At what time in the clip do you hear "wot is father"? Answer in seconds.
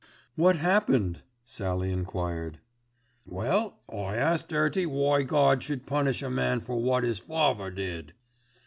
6.81-7.69